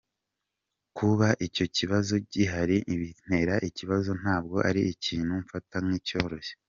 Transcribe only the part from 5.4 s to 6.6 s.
mfata nk'icyoroshye.